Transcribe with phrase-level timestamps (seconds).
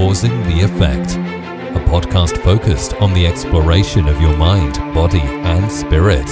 [0.00, 1.16] Causing the Effect,
[1.76, 6.26] a podcast focused on the exploration of your mind, body, and spirit.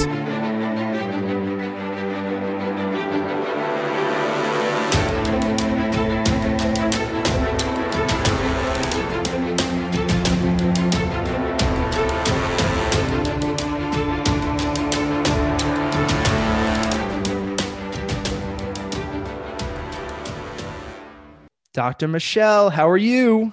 [21.74, 22.08] Dr.
[22.08, 23.52] Michelle, how are you?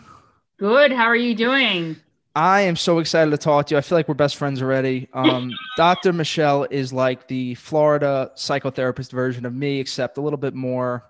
[0.57, 0.91] Good.
[0.91, 1.97] How are you doing?
[2.33, 3.77] I am so excited to talk to you.
[3.77, 5.07] I feel like we're best friends already.
[5.13, 6.13] Um, Dr.
[6.13, 11.05] Michelle is like the Florida psychotherapist version of me, except a little bit more,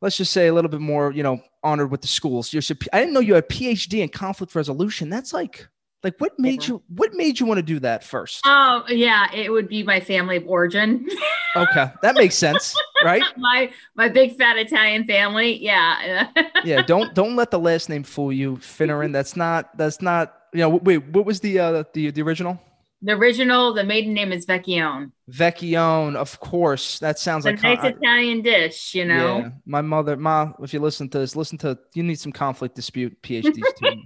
[0.00, 2.52] let's just say a little bit more, you know, honored with the schools.
[2.52, 5.10] You're, I didn't know you had a PhD in conflict resolution.
[5.10, 5.68] That's like,
[6.02, 6.68] like what made yeah.
[6.68, 8.42] you, what made you want to do that first?
[8.44, 11.08] Oh yeah, it would be my family of origin.
[11.56, 11.90] okay.
[12.02, 12.74] That makes sense.
[13.04, 13.22] right?
[13.36, 15.60] my my big fat Italian family.
[15.62, 16.28] Yeah.
[16.64, 16.82] yeah.
[16.82, 19.12] Don't don't let the last name fool you, Finneran.
[19.12, 20.34] That's not that's not.
[20.52, 20.68] You know.
[20.76, 21.04] Wait.
[21.08, 22.60] What was the uh the the original?
[23.02, 25.12] The original, the maiden name is Vecchione.
[25.30, 26.98] Vecchione, of course.
[26.98, 29.38] That sounds it's like a nice Italian dish, you know.
[29.38, 29.48] Yeah.
[29.66, 33.20] My mother, ma, if you listen to this, listen to you need some conflict dispute
[33.22, 34.02] PhDs too.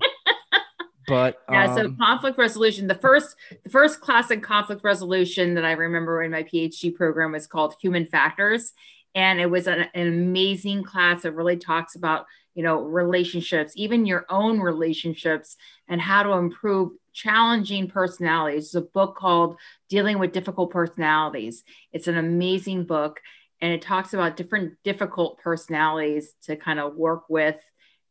[1.11, 2.87] But yeah, so um, conflict resolution.
[2.87, 7.33] The first, the first class in conflict resolution that I remember in my PhD program
[7.33, 8.73] was called Human Factors,
[9.15, 14.07] and it was an, an amazing class that really talks about you know relationships, even
[14.07, 15.57] your own relationships,
[15.89, 18.67] and how to improve challenging personalities.
[18.67, 19.57] It's a book called
[19.89, 21.65] Dealing with Difficult Personalities.
[21.93, 23.21] It's an amazing book,
[23.61, 27.57] and it talks about different difficult personalities to kind of work with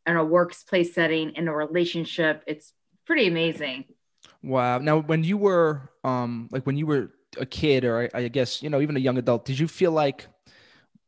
[0.06, 2.44] in a workplace setting in a relationship.
[2.46, 2.74] It's
[3.10, 3.86] pretty amazing.
[4.44, 4.78] Wow.
[4.78, 8.62] Now, when you were, um, like when you were a kid, or I, I guess
[8.62, 10.28] you know, even a young adult, did you feel like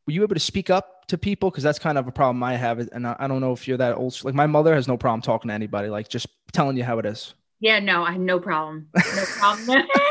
[0.04, 1.48] were you able to speak up to people?
[1.48, 3.78] Because that's kind of a problem I have, and I, I don't know if you're
[3.78, 4.18] that old.
[4.24, 7.06] Like my mother has no problem talking to anybody, like just telling you how it
[7.06, 7.34] is.
[7.60, 8.88] Yeah, no, I have no problem.
[8.96, 9.86] No problem.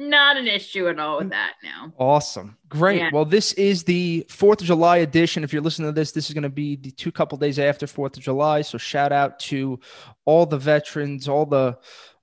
[0.00, 1.92] Not an issue at all with that now.
[1.98, 2.56] Awesome.
[2.70, 3.00] Great.
[3.00, 3.10] Yeah.
[3.12, 5.44] Well, this is the 4th of July edition.
[5.44, 7.84] If you're listening to this, this is going to be the two couple days after
[7.84, 8.62] 4th of July.
[8.62, 9.78] So shout out to
[10.24, 11.76] all the veterans, all the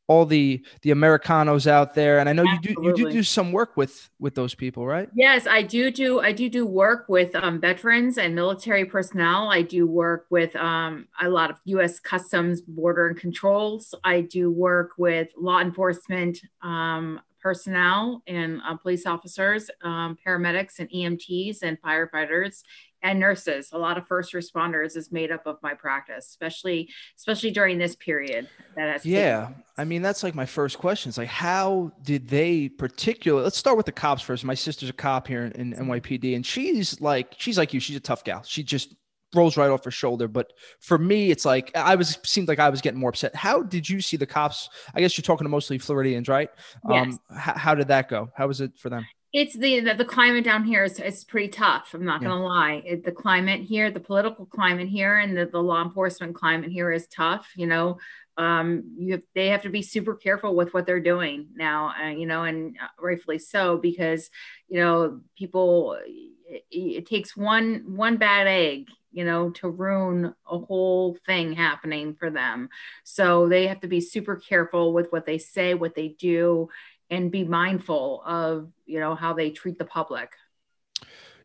[0.08, 2.18] all the the Americanos out there.
[2.20, 2.88] And I know Absolutely.
[2.88, 5.10] you do you do do some work with with those people, right?
[5.14, 9.50] Yes, I do do I do do work with um, veterans and military personnel.
[9.50, 12.00] I do work with um, a lot of U.S.
[12.00, 13.94] Customs, Border and Controls.
[14.04, 16.40] I do work with law enforcement.
[16.64, 22.64] Um, personnel and uh, police officers, um, paramedics and EMTs and firefighters
[23.04, 23.70] and nurses.
[23.74, 27.96] A lot of first responders is made up of my practice, especially especially during this
[27.96, 28.50] period.
[28.76, 29.50] That has yeah.
[29.78, 31.10] I mean, that's like my first question.
[31.10, 33.44] It's like, how did they particularly?
[33.44, 34.44] Let's start with the cops first.
[34.44, 37.80] My sister's a cop here in, in NYPD, and she's like, she's like you.
[37.80, 38.44] She's a tough gal.
[38.44, 38.96] She just
[39.36, 40.28] rolls right off her shoulder.
[40.28, 43.36] But for me, it's like I was seemed like I was getting more upset.
[43.36, 44.70] How did you see the cops?
[44.94, 46.50] I guess you're talking to mostly Floridians, right?
[46.90, 47.08] Yes.
[47.08, 48.30] Um, h- how did that go?
[48.36, 49.06] How was it for them?
[49.34, 51.94] It's the the, the climate down here is, is pretty tough.
[51.94, 52.82] I'm not gonna lie.
[52.86, 56.92] It, the climate here, the political climate here, and the, the law enforcement climate here
[56.92, 57.52] is tough.
[57.56, 57.98] You know,
[58.38, 61.94] um, you have, they have to be super careful with what they're doing now.
[62.02, 64.30] Uh, you know, and uh, rightfully so because
[64.70, 65.98] you know people.
[66.06, 72.14] It, it takes one one bad egg you know, to ruin a whole thing happening
[72.14, 72.70] for them.
[73.04, 76.70] So they have to be super careful with what they say, what they do,
[77.10, 80.34] and be mindful of, you know, how they treat the public.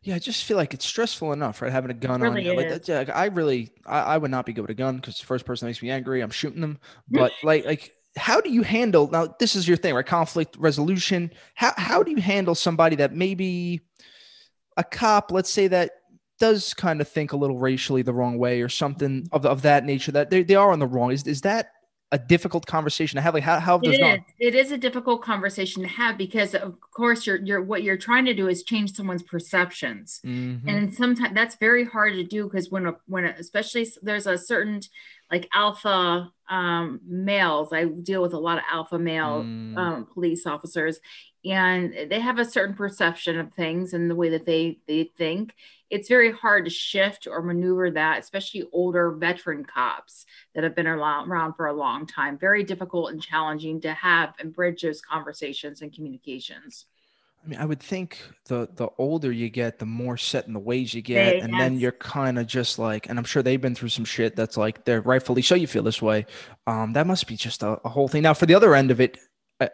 [0.03, 1.71] Yeah, I just feel like it's stressful enough, right?
[1.71, 2.69] Having a gun really on you.
[2.69, 5.25] Like, yeah, I really, I, I, would not be good with a gun because the
[5.25, 6.77] first person makes me angry, I'm shooting them.
[7.09, 9.33] But like, like, how do you handle now?
[9.39, 10.05] This is your thing, right?
[10.05, 11.31] Conflict resolution.
[11.55, 13.81] How how do you handle somebody that maybe
[14.77, 15.91] a cop, let's say that
[16.43, 19.85] does kind of think a little racially the wrong way or something of, of that
[19.85, 21.71] nature that they, they are on the wrong is, is that
[22.11, 24.19] a difficult conversation to have like how, how it is.
[24.39, 28.25] it is a difficult conversation to have because of course you're you're what you're trying
[28.25, 30.67] to do is change someone's perceptions mm-hmm.
[30.67, 34.37] and sometimes that's very hard to do because when a, when a, especially there's a
[34.37, 34.81] certain
[35.31, 39.77] like alpha um, males i deal with a lot of alpha male mm.
[39.77, 40.99] um, police officers
[41.45, 45.55] and they have a certain perception of things and the way that they they think
[45.93, 50.25] it's very hard to shift or maneuver that especially older veteran cops
[50.55, 54.53] that have been around for a long time very difficult and challenging to have and
[54.53, 56.85] bridge those conversations and communications
[57.45, 60.59] I mean, I would think the the older you get, the more set in the
[60.59, 61.59] ways you get, and yes.
[61.59, 64.55] then you're kind of just like, and I'm sure they've been through some shit that's
[64.55, 66.25] like they're rightfully so you feel this way.
[66.67, 68.23] Um, that must be just a, a whole thing.
[68.23, 69.17] Now, for the other end of it,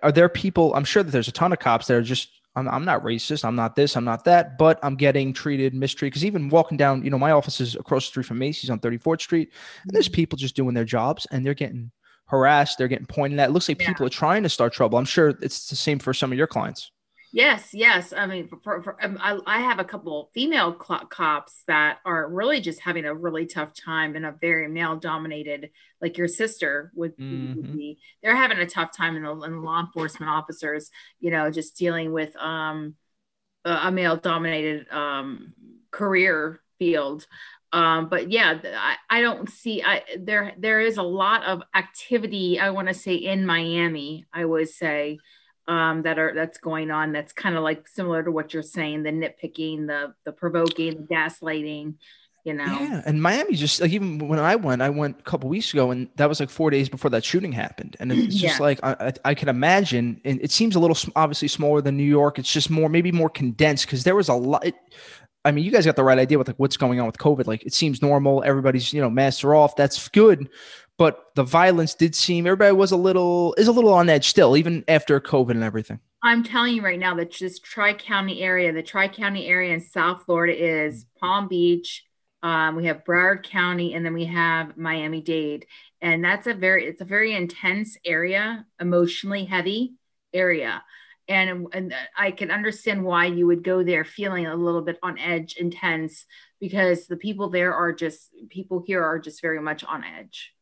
[0.04, 2.68] are there people i'm sure that there's a ton of cops that are just I'm,
[2.68, 3.46] I'm not racist.
[3.46, 3.96] I'm not this.
[3.96, 4.58] I'm not that.
[4.58, 6.14] But I'm getting treated, mistreated.
[6.14, 8.80] Because even walking down, you know, my office is across the street from Macy's on
[8.80, 9.52] 34th Street,
[9.84, 10.16] and there's mm-hmm.
[10.16, 11.92] people just doing their jobs, and they're getting
[12.26, 12.78] harassed.
[12.78, 13.50] They're getting pointed at.
[13.50, 13.88] It looks like yeah.
[13.88, 14.98] people are trying to start trouble.
[14.98, 16.92] I'm sure it's the same for some of your clients.
[17.32, 18.12] Yes, yes.
[18.12, 22.60] I mean, for, for, um, I, I, have a couple female cops that are really
[22.60, 25.70] just having a really tough time in a very male dominated,
[26.02, 27.74] like your sister would, mm-hmm.
[27.74, 28.00] be.
[28.24, 30.90] They're having a tough time in the, in the, law enforcement officers,
[31.20, 32.96] you know, just dealing with um,
[33.64, 35.54] a, a male dominated um,
[35.92, 37.28] career field.
[37.72, 42.60] Um, but yeah, I, I don't see I there there is a lot of activity,
[42.60, 45.20] I want to say in Miami, I would say
[45.70, 49.04] um, that are that's going on that's kind of like similar to what you're saying
[49.04, 51.94] the nitpicking the the provoking the gaslighting
[52.44, 55.48] you know yeah and miami just like even when i went i went a couple
[55.48, 58.60] weeks ago and that was like four days before that shooting happened and it's just
[58.60, 58.64] yeah.
[58.64, 62.40] like I, I can imagine and it seems a little obviously smaller than new york
[62.40, 64.76] it's just more maybe more condensed because there was a lot it,
[65.46, 67.48] I mean, you guys got the right idea with like what's going on with COVID.
[67.48, 68.44] Like it seems normal.
[68.44, 69.76] Everybody's, you know, masks are off.
[69.76, 70.50] That's good
[71.00, 74.58] but the violence did seem everybody was a little is a little on edge still,
[74.58, 76.00] even after COVID and everything.
[76.22, 79.80] I'm telling you right now that this Tri County area, the Tri County area in
[79.80, 82.04] South Florida is Palm Beach.
[82.44, 85.66] Um, we have Broward County, and then we have Miami Dade,
[86.02, 89.94] and that's a very it's a very intense area, emotionally heavy
[90.34, 90.84] area.
[91.30, 95.18] And, and I can understand why you would go there feeling a little bit on
[95.18, 96.26] edge, intense,
[96.60, 100.54] because the people there are just people here are just very much on edge.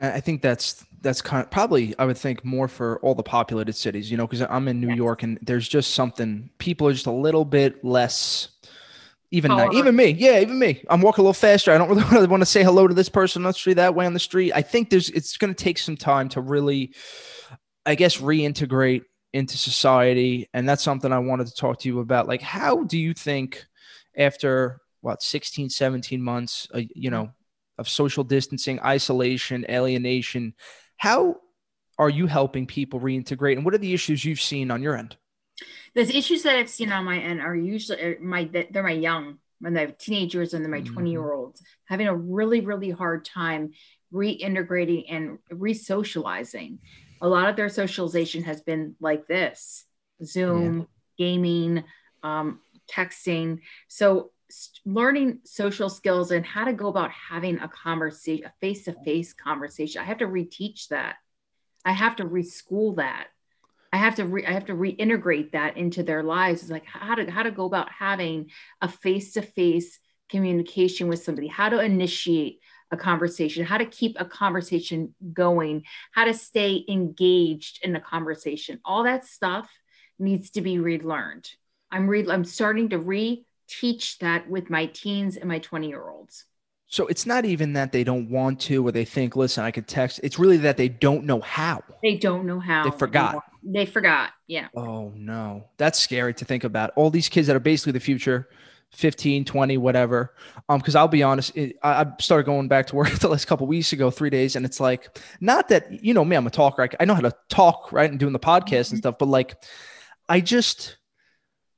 [0.00, 3.74] I think that's that's kind of probably I would think more for all the populated
[3.74, 7.06] cities, you know, because I'm in New York and there's just something people are just
[7.06, 8.48] a little bit less
[9.32, 10.82] even not, even me, yeah, even me.
[10.90, 11.70] I'm walking a little faster.
[11.70, 14.04] I don't really want to say hello to this person on the street that way
[14.06, 14.52] on the street.
[14.54, 16.94] I think there's it's going to take some time to really,
[17.86, 22.28] I guess, reintegrate into society, and that's something I wanted to talk to you about.
[22.28, 23.64] Like, how do you think
[24.16, 27.30] after what 16, 17 months, uh, you know,
[27.80, 30.54] of social distancing, isolation, alienation.
[30.98, 31.36] How
[31.98, 35.16] are you helping people reintegrate, and what are the issues you've seen on your end?
[35.94, 39.74] The issues that I've seen on my end are usually my they're my young when
[39.74, 41.06] they're teenagers and they're my 20 mm-hmm.
[41.06, 43.72] year olds having a really really hard time
[44.12, 46.78] reintegrating and re-socializing
[47.20, 49.84] a lot of their socialization has been like this
[50.24, 50.84] zoom yeah.
[51.18, 51.84] gaming
[52.22, 54.30] um, texting so
[54.84, 59.32] learning social skills and how to go about having a conversation, a face to face
[59.32, 60.00] conversation.
[60.00, 61.16] I have to reteach that.
[61.84, 63.28] I have to reschool that.
[63.92, 66.62] I have to re, I have to reintegrate that into their lives.
[66.62, 68.50] It's like how to how to go about having
[68.80, 74.16] a face to face communication with somebody, how to initiate a conversation, how to keep
[74.18, 78.80] a conversation going, how to stay engaged in the conversation.
[78.84, 79.70] All that stuff
[80.18, 81.48] needs to be relearned.
[81.90, 86.08] I'm re I'm starting to re teach that with my teens and my 20 year
[86.08, 86.44] olds.
[86.86, 89.86] So it's not even that they don't want to or they think, listen, I could
[89.86, 90.18] text.
[90.24, 91.84] It's really that they don't know how.
[92.02, 92.82] They don't know how.
[92.82, 93.44] They forgot.
[93.62, 94.30] They forgot.
[94.48, 94.66] Yeah.
[94.74, 95.66] Oh, no.
[95.76, 96.90] That's scary to think about.
[96.96, 98.48] All these kids that are basically the future,
[98.92, 100.34] 15, 20, whatever.
[100.68, 103.66] Um, because I'll be honest, it, I, started going back to work the last couple
[103.66, 106.82] weeks ago, three days, and it's like, not that, you know, me, I'm a talker.
[106.82, 108.10] I, I know how to talk, right?
[108.10, 108.94] And doing the podcast mm-hmm.
[108.94, 109.56] and stuff, but like,
[110.28, 110.96] I just,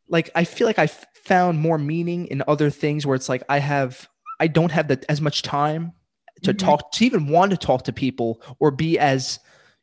[0.09, 0.89] like, I feel like I
[1.25, 4.09] found more meaning in other things where it's like I have
[4.41, 5.93] I don't have that as much time
[6.43, 6.67] to mm-hmm.
[6.67, 9.39] talk to even want to talk to people or be as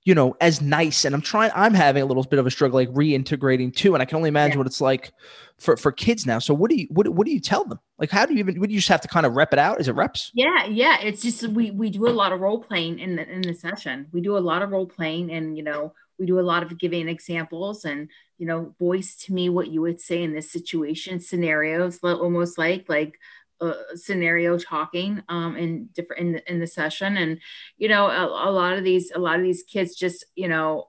[0.10, 2.76] you know as nice and i'm trying i'm having a little bit of a struggle
[2.76, 4.58] like reintegrating too and i can only imagine yeah.
[4.58, 5.12] what it's like
[5.60, 6.40] for for kids now.
[6.40, 7.80] So what do you what, what do you tell them?
[7.98, 9.80] Like how do you even would you just have to kind of rep it out?
[9.80, 10.32] Is it reps?
[10.34, 13.42] Yeah yeah it's just we we do a lot of role playing in the in
[13.42, 14.08] the session.
[14.12, 16.78] We do a lot of role playing and you know we do a lot of
[16.78, 21.20] giving examples and you know voice to me what you would say in this situation
[21.20, 23.20] scenarios almost like like
[23.62, 27.40] uh, scenario talking um in different in the, in the session and
[27.78, 30.88] you know a, a, lot of these a lot of these kids just you know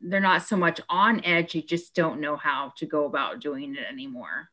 [0.00, 3.74] they're not so much on edge they just don't know how to go about doing
[3.74, 4.48] it anymore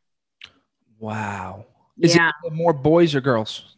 [1.00, 1.66] wow
[2.00, 2.32] is yeah.
[2.44, 3.76] it more boys or girls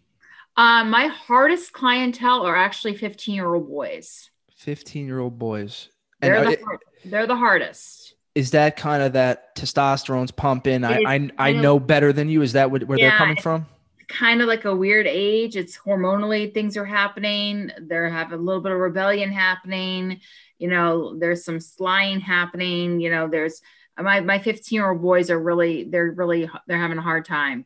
[0.57, 5.89] um my hardest clientele are actually 15 year old boys 15 year old boys
[6.21, 8.15] they're, the, hard, they're the hardest.
[8.35, 10.83] Is that kind of that testosterone's pumping?
[10.83, 12.41] I, I, I know better than you.
[12.41, 13.65] Is that what, where yeah, they're coming from?
[14.09, 15.55] Kind of like a weird age.
[15.55, 17.71] It's hormonally things are happening.
[17.79, 20.19] They're having a little bit of rebellion happening.
[20.57, 22.99] You know, there's some slying happening.
[22.99, 23.61] You know, there's
[24.01, 27.65] my my 15 year old boys are really they're really they're having a hard time.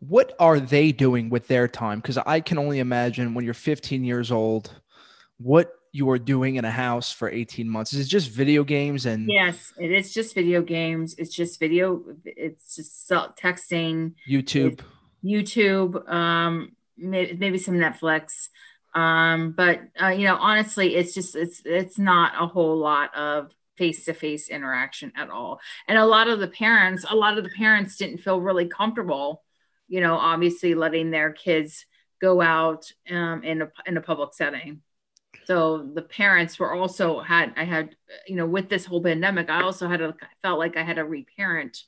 [0.00, 2.00] What are they doing with their time?
[2.00, 4.70] Because I can only imagine when you're 15 years old,
[5.36, 7.92] what you are doing in a house for 18 months?
[7.92, 11.14] Is it just video games and Yes, it is just video games.
[11.18, 14.80] It's just video it's just texting, YouTube.
[15.24, 18.48] YouTube, um maybe some Netflix.
[18.94, 23.50] Um but uh, you know, honestly, it's just it's it's not a whole lot of
[23.76, 25.58] face-to-face interaction at all.
[25.88, 29.42] And a lot of the parents, a lot of the parents didn't feel really comfortable,
[29.88, 31.86] you know, obviously letting their kids
[32.20, 34.82] go out um, in a in a public setting
[35.44, 37.96] so the parents were also had i had
[38.26, 41.04] you know with this whole pandemic i also had a felt like i had to
[41.04, 41.84] reparent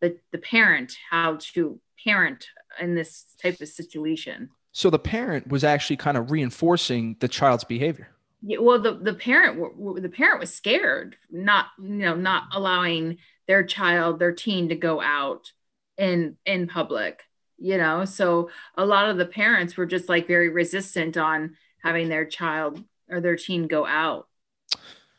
[0.00, 2.46] the the parent how to parent
[2.80, 4.50] in this type of situation.
[4.72, 8.08] So the parent was actually kind of reinforcing the child's behavior.
[8.40, 9.58] Yeah, well the the parent
[10.00, 13.18] the parent was scared not you know not allowing
[13.48, 15.52] their child their teen to go out
[15.96, 17.24] in in public
[17.58, 18.04] you know?
[18.04, 22.82] So a lot of the parents were just like very resistant on having their child
[23.10, 24.28] or their teen go out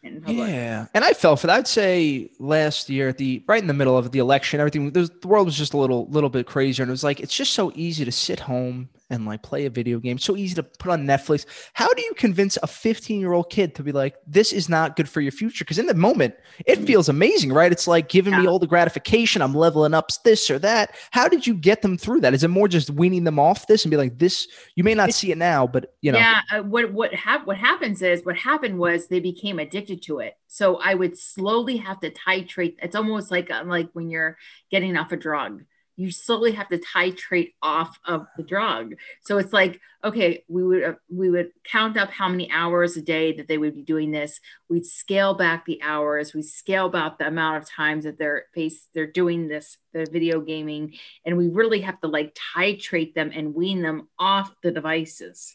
[0.02, 1.58] yeah, and I fell for that.
[1.58, 5.10] I'd say last year at the right in the middle of the election, everything the
[5.26, 7.72] world was just a little little bit crazier, and it was like it's just so
[7.76, 10.18] easy to sit home and like play a video game.
[10.18, 11.46] So easy to put on Netflix.
[11.74, 14.96] How do you convince a 15 year old kid to be like, this is not
[14.96, 15.64] good for your future?
[15.64, 16.36] Because in the moment,
[16.66, 17.72] it feels amazing, right?
[17.72, 18.42] It's like giving yeah.
[18.42, 19.42] me all the gratification.
[19.42, 20.96] I'm leveling up this or that.
[21.12, 22.34] How did you get them through that?
[22.34, 24.48] Is it more just weaning them off this and be like, this?
[24.76, 26.20] You may not see it now, but you know.
[26.20, 26.42] Yeah.
[26.52, 30.36] Uh, what what hap- what happens is what happened was they became addicted to it.
[30.48, 32.76] So I would slowly have to titrate.
[32.82, 34.38] It's almost like uh, like when you're
[34.72, 35.64] getting off a drug
[36.00, 38.96] you slowly have to titrate off of the drug.
[39.20, 43.02] So it's like, okay, we would uh, we would count up how many hours a
[43.02, 44.40] day that they would be doing this.
[44.70, 46.34] We'd scale back the hours.
[46.34, 50.40] We scale back the amount of times that they're face they're doing this, the video
[50.40, 50.94] gaming,
[51.26, 55.54] and we really have to like titrate them and wean them off the devices.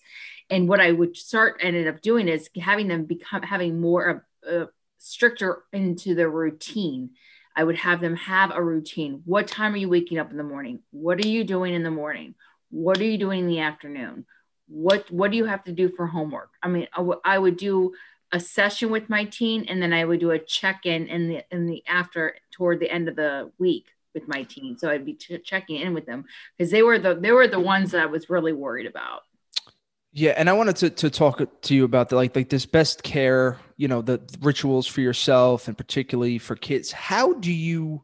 [0.50, 4.20] And what I would start ended up doing is having them become having more of
[4.46, 4.66] uh,
[4.98, 7.12] stricter into their routine
[7.56, 9.23] I would have them have a routine.
[9.25, 10.80] What time are you waking up in the morning?
[10.90, 12.34] What are you doing in the morning?
[12.70, 14.26] What are you doing in the afternoon?
[14.66, 16.50] What what do you have to do for homework?
[16.62, 17.94] I mean, I, w- I would do
[18.32, 21.44] a session with my teen, and then I would do a check in in the
[21.50, 24.78] in the after toward the end of the week with my teen.
[24.78, 26.25] So I'd be t- checking in with them
[26.56, 29.23] because they were the they were the ones that I was really worried about.
[30.12, 33.02] Yeah, and I wanted to to talk to you about the like like this best
[33.02, 36.93] care, you know, the rituals for yourself and particularly for kids.
[36.93, 38.02] How do you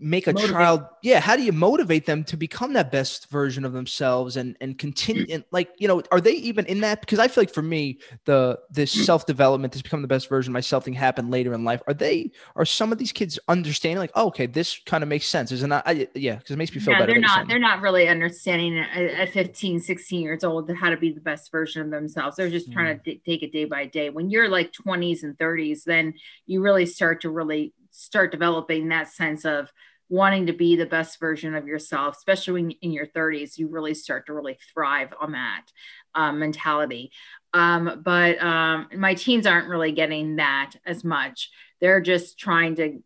[0.00, 0.54] make a motivate.
[0.54, 4.56] child yeah how do you motivate them to become that best version of themselves and
[4.60, 7.00] and continue and like you know are they even in that?
[7.00, 10.54] Because i feel like for me the this self-development to become the best version of
[10.54, 11.82] myself thing happened later in life.
[11.86, 15.26] Are they are some of these kids understanding like oh, okay this kind of makes
[15.26, 15.82] sense is it not?
[15.86, 18.78] I, yeah because it makes me feel no, better they're not they're not really understanding
[18.78, 22.36] at 15 16 years old how to be the best version of themselves.
[22.36, 23.04] They're just trying mm.
[23.04, 24.10] to d- take it day by day.
[24.10, 26.14] When you're like 20s and 30s then
[26.46, 29.72] you really start to really start developing that sense of
[30.08, 33.94] wanting to be the best version of yourself, especially when in your 30s, you really
[33.94, 35.66] start to really thrive on that
[36.14, 37.12] um, mentality.
[37.52, 41.50] Um, but um, my teens aren't really getting that as much.
[41.80, 43.02] They're just trying to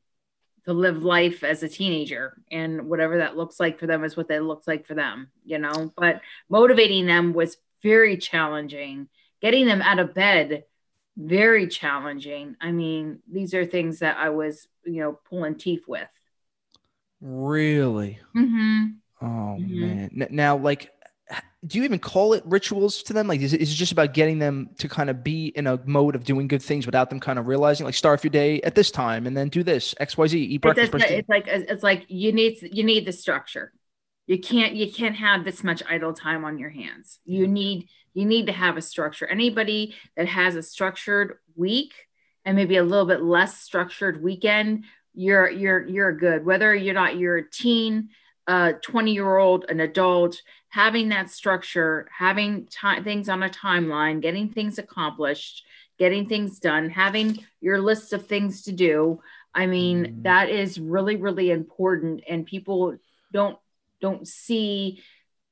[0.64, 4.28] to live life as a teenager and whatever that looks like for them is what
[4.28, 9.08] that looks like for them you know but motivating them was very challenging
[9.40, 10.62] getting them out of bed
[11.16, 16.08] very challenging i mean these are things that i was you know pulling teeth with
[17.22, 18.18] Really?
[18.36, 18.84] Mm-hmm.
[19.20, 19.80] Oh mm-hmm.
[19.80, 20.28] man.
[20.30, 20.90] Now, like,
[21.64, 23.28] do you even call it rituals to them?
[23.28, 25.80] Like, is it, is it just about getting them to kind of be in a
[25.86, 28.74] mode of doing good things without them kind of realizing, like, start your day at
[28.74, 30.92] this time and then do this X Y Z, eat breakfast.
[30.94, 33.72] It's, it's like it's like you need you need the structure.
[34.26, 37.20] You can't you can't have this much idle time on your hands.
[37.24, 39.26] You need you need to have a structure.
[39.26, 41.92] Anybody that has a structured week
[42.44, 44.84] and maybe a little bit less structured weekend
[45.14, 48.08] you're you're you're good whether you're not you're a teen
[48.46, 54.20] a 20 year old an adult having that structure having time things on a timeline
[54.20, 55.64] getting things accomplished
[55.99, 59.20] getting things done having your list of things to do
[59.54, 60.22] i mean mm.
[60.22, 62.96] that is really really important and people
[63.32, 63.58] don't
[64.00, 65.02] don't see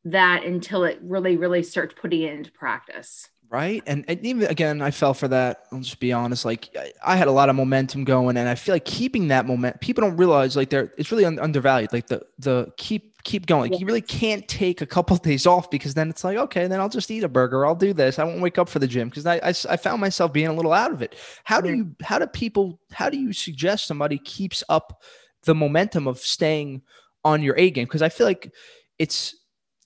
[0.05, 3.83] that until it really really starts putting it into practice Right.
[3.85, 5.65] And, and, even again, I fell for that.
[5.73, 6.45] I'll just be honest.
[6.45, 6.69] Like
[7.05, 10.03] I had a lot of momentum going and I feel like keeping that moment, people
[10.03, 11.93] don't realize like they're, it's really un- undervalued.
[11.93, 13.73] Like the, the keep, keep going.
[13.73, 16.69] Like you really can't take a couple of days off because then it's like, okay,
[16.69, 17.67] then I'll just eat a burger.
[17.67, 18.21] I'll do this.
[18.21, 19.11] I won't wake up for the gym.
[19.11, 21.17] Cause I, I, I found myself being a little out of it.
[21.43, 25.03] How do you, how do people, how do you suggest somebody keeps up
[25.43, 26.83] the momentum of staying
[27.25, 27.89] on your A game?
[27.89, 28.55] Cause I feel like
[29.01, 29.35] it's,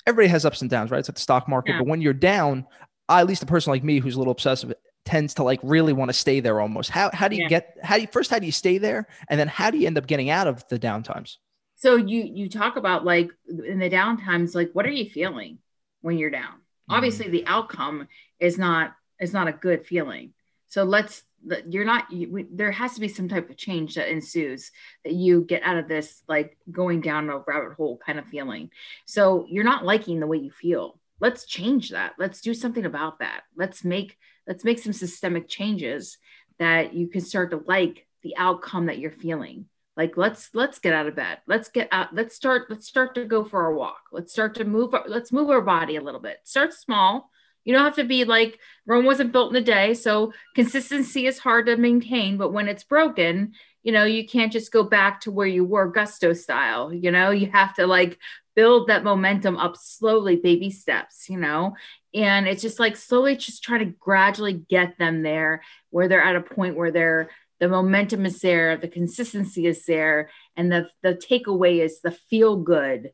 [0.06, 0.98] everybody has ups and downs, right?
[0.98, 1.78] It's like the stock market, yeah.
[1.78, 2.66] but when you're down,
[3.08, 5.92] I, at least a person like me who's a little obsessive tends to like really
[5.92, 6.90] want to stay there almost.
[6.90, 7.48] How how do you yeah.
[7.48, 9.86] get how do you first how do you stay there and then how do you
[9.86, 11.36] end up getting out of the downtimes?
[11.76, 15.58] So you you talk about like in the downtimes like what are you feeling
[16.00, 16.54] when you're down?
[16.54, 16.94] Mm-hmm.
[16.94, 18.08] Obviously the outcome
[18.40, 20.32] is not is not a good feeling.
[20.68, 21.22] So let's
[21.68, 24.70] you're not you, we, there has to be some type of change that ensues
[25.04, 28.70] that you get out of this like going down a rabbit hole kind of feeling.
[29.04, 30.98] So you're not liking the way you feel.
[31.20, 32.14] Let's change that.
[32.18, 33.42] Let's do something about that.
[33.56, 34.16] Let's make
[34.46, 36.18] let's make some systemic changes
[36.58, 39.66] that you can start to like the outcome that you're feeling.
[39.96, 41.38] Like let's let's get out of bed.
[41.46, 44.00] Let's get out let's start let's start to go for a walk.
[44.12, 46.38] Let's start to move let's move our body a little bit.
[46.44, 47.30] Start small.
[47.64, 51.38] You don't have to be like rome wasn't built in a day so consistency is
[51.38, 53.52] hard to maintain but when it's broken
[53.82, 57.30] you know you can't just go back to where you were gusto style you know?
[57.30, 58.18] You have to like
[58.54, 61.74] build that momentum up slowly baby steps you know?
[62.14, 66.36] And it's just like slowly just try to gradually get them there where they're at
[66.36, 67.30] a point where they're
[67.60, 72.56] the momentum is there the consistency is there and the the takeaway is the feel
[72.56, 73.12] good.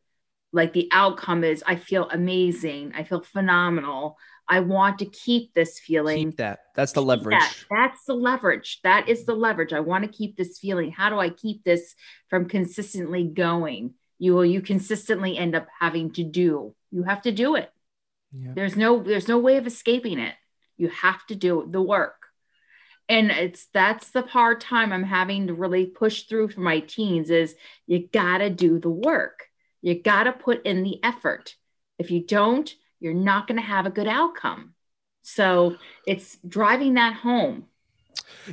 [0.52, 2.92] Like the outcome is i feel amazing.
[2.94, 4.18] I feel phenomenal.
[4.49, 6.30] I want to keep this feeling.
[6.30, 6.59] Keep that.
[6.75, 7.54] That's the leverage that.
[7.70, 8.80] that's the leverage.
[8.82, 9.73] That is the leverage.
[9.73, 10.90] I want to keep this feeling.
[10.90, 11.94] How do i keep this
[12.28, 16.75] from consistently going you will you consistently end up having to do.
[16.93, 17.73] You have to do it.
[18.33, 18.53] Yeah.
[18.55, 20.35] there's no there's no way of escaping it.
[20.77, 22.27] You have to do the work.
[23.09, 27.31] And it's that's the hard time i'm having to really push through for my teens
[27.31, 29.47] is you gotta do the work.
[29.83, 31.57] You gotta put in the effort.
[31.99, 34.75] If you don't you're not going to have a good outcome.
[35.23, 37.65] So it's driving that home.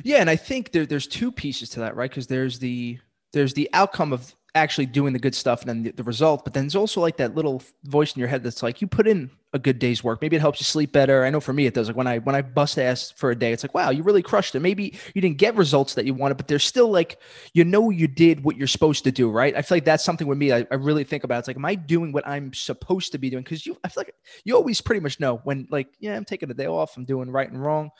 [0.02, 2.10] Yeah and i think there, there's two pieces to that right?
[2.10, 2.98] Because there's the
[3.32, 6.44] there's the outcome of actually doing the good stuff and then the, the, result.
[6.44, 9.08] But then there's also like that little voice in your head that's like, you put
[9.08, 10.20] in a good day's work.
[10.20, 11.24] Maybe it helps you sleep better.
[11.24, 11.88] I know for me it does.
[11.88, 14.22] Like when I when I bust ass for a day, it's like, wow, you really
[14.22, 14.60] crushed it.
[14.60, 17.18] Maybe you didn't get results that you wanted, but there's still like
[17.54, 19.56] you know you did what you're supposed to do, right?
[19.56, 20.52] I feel like that's something with me.
[20.52, 21.38] I, I really think about.
[21.38, 23.42] It's like, am I doing what I'm supposed to be doing?
[23.42, 26.50] Because you, I feel like you always pretty much know when, like, yeah, I'm taking
[26.50, 26.96] a day off.
[26.96, 27.90] I'm doing right and wrong.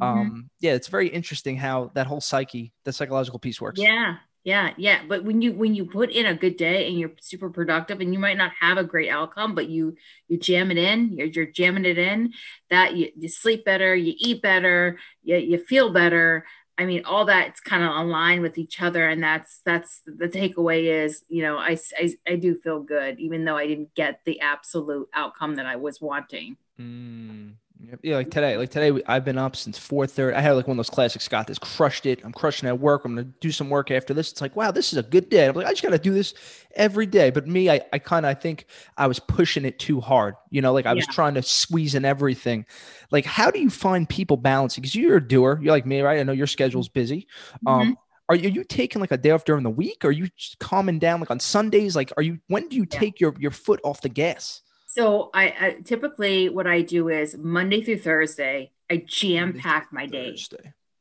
[0.00, 0.02] Mm-hmm.
[0.02, 3.80] Um, yeah, it's very interesting how that whole psyche, the psychological piece works.
[3.80, 5.00] Yeah, yeah, yeah.
[5.08, 8.12] But when you when you put in a good day and you're super productive and
[8.12, 9.96] you might not have a great outcome, but you
[10.28, 12.32] you jam it in, you're, you're jamming it in,
[12.70, 16.46] that you, you sleep better, you eat better, you, you feel better.
[16.78, 21.04] I mean, all that's kind of aligned with each other, and that's that's the takeaway
[21.04, 24.38] is, you know, I, I I do feel good, even though I didn't get the
[24.38, 26.56] absolute outcome that I was wanting.
[26.78, 27.54] Mm.
[28.02, 30.34] Yeah, like today, like today, I've been up since four thirty.
[30.34, 32.22] I had like one of those classic Scott that's crushed it.
[32.24, 33.04] I'm crushing at work.
[33.04, 34.32] I'm gonna do some work after this.
[34.32, 35.46] It's like, wow, this is a good day.
[35.46, 36.32] I'm like, I just gotta do this
[36.74, 37.28] every day.
[37.30, 40.36] But me, I, I kind of, I think I was pushing it too hard.
[40.50, 40.96] You know, like I yeah.
[40.96, 42.64] was trying to squeeze in everything.
[43.10, 44.80] Like, how do you find people balancing?
[44.80, 45.60] Because you're a doer.
[45.62, 46.18] You're like me, right?
[46.18, 47.26] I know your schedule's busy.
[47.66, 47.68] Mm-hmm.
[47.68, 47.98] Um,
[48.30, 50.02] are you, are you taking like a day off during the week?
[50.04, 50.28] Are you
[50.60, 51.94] calming down like on Sundays?
[51.94, 52.38] Like, are you?
[52.48, 52.98] When do you yeah.
[52.98, 54.62] take your your foot off the gas?
[54.96, 60.06] So I, I, typically what I do is Monday through Thursday, I jam pack my
[60.06, 60.48] days.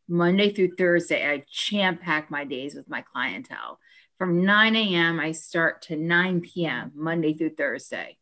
[0.09, 3.79] Monday through Thursday, I jam pack my days with my clientele.
[4.17, 8.17] From 9 a.m., I start to 9 p.m., Monday through Thursday.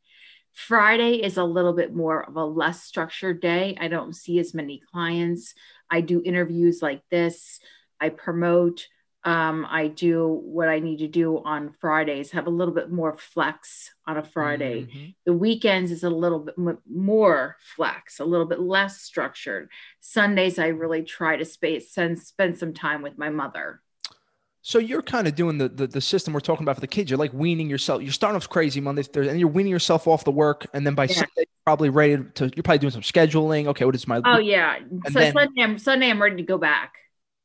[0.53, 3.75] Friday is a little bit more of a less structured day.
[3.79, 5.55] I don't see as many clients.
[5.89, 7.59] I do interviews like this.
[7.99, 8.87] I promote
[9.25, 13.17] um, I do what I need to do on Fridays, have a little bit more
[13.17, 14.83] flex on a Friday.
[14.83, 15.05] Mm-hmm.
[15.25, 16.55] The weekends is a little bit
[16.89, 19.69] more flex, a little bit less structured.
[20.01, 23.81] Sundays, I really try to space, spend, spend some time with my mother.
[24.65, 27.11] So you're kind of doing the, the, the system we're talking about for the kids.
[27.11, 28.01] You're like weaning yourself.
[28.01, 30.95] You're starting off crazy Monday, Thursday, and you're weaning yourself off the work, and then
[30.95, 31.15] by yeah.
[31.15, 32.45] Sunday, you're probably ready to.
[32.55, 33.67] You're probably doing some scheduling.
[33.67, 34.21] Okay, what is my?
[34.23, 34.77] Oh yeah.
[34.77, 36.93] And so then, Sunday, I'm, Sunday, I'm ready to go back.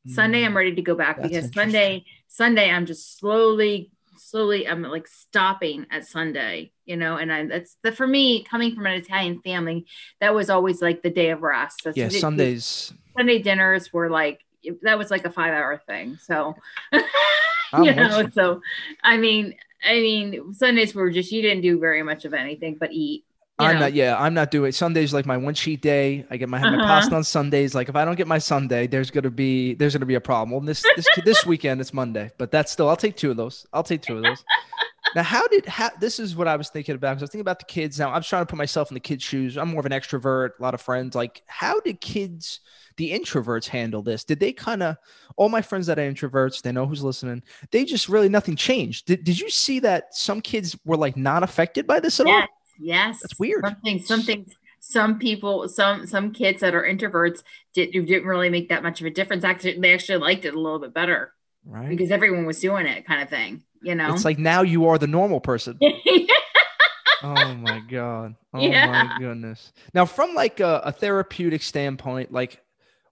[0.09, 4.83] Sunday, I'm ready to go back That's because Sunday, Sunday, I'm just slowly, slowly, I'm
[4.83, 8.95] like stopping at Sunday, you know, and I, that's the, for me coming from an
[8.95, 9.87] Italian family,
[10.21, 11.83] that was always like the day of rest.
[11.85, 12.09] That's yeah.
[12.09, 14.45] Sundays, Sunday dinners were like,
[14.83, 16.19] that was like a five hour thing.
[16.23, 16.55] So,
[16.93, 18.61] oh, you know, so,
[19.03, 22.93] I mean, I mean, Sundays were just, you didn't do very much of anything but
[22.93, 23.25] eat
[23.59, 23.81] I'm know.
[23.81, 23.93] not.
[23.93, 26.25] Yeah, I'm not doing Sundays like my one cheat day.
[26.31, 26.77] I get my uh-huh.
[26.77, 27.75] my pasta on Sundays.
[27.75, 30.51] Like if I don't get my Sunday, there's gonna be there's gonna be a problem.
[30.51, 33.67] Well, this this this weekend it's Monday, but that's still I'll take two of those.
[33.73, 34.45] I'll take two of those.
[35.17, 37.41] now, how did how this is what I was thinking about because I was thinking
[37.41, 37.99] about the kids.
[37.99, 39.59] Now I'm trying to put myself in the kids' shoes.
[39.59, 41.17] I'm more of an extrovert, a lot of friends.
[41.17, 42.61] Like, how did kids,
[42.97, 44.23] the introverts, handle this?
[44.23, 44.97] Did they kind of
[45.37, 47.43] all my friends that are introverts, they know who's listening.
[47.71, 49.07] They just really nothing changed.
[49.07, 52.35] Did Did you see that some kids were like not affected by this at yeah.
[52.35, 52.47] all?
[52.79, 53.21] Yes.
[53.21, 53.65] That's weird.
[53.65, 54.47] Something, something,
[54.81, 57.43] some people, some some kids that are introverts
[57.75, 59.45] did, didn't really make that much of a difference.
[59.45, 61.33] Actually, they actually liked it a little bit better,
[61.65, 61.89] right?
[61.89, 63.63] Because everyone was doing it, kind of thing.
[63.83, 65.79] You know, it's like now you are the normal person.
[67.23, 68.37] oh my god!
[68.55, 68.87] Oh yeah.
[68.87, 69.73] my goodness!
[69.95, 72.63] Now, from like a, a therapeutic standpoint, like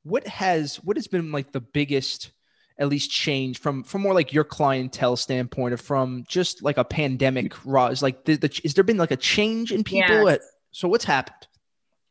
[0.02, 2.30] what has what has been like the biggest
[2.78, 6.84] at least change from from more like your clientele standpoint or from just like a
[6.84, 10.40] pandemic rise like the, the, is there been like a change in people at,
[10.72, 11.46] so what's happened?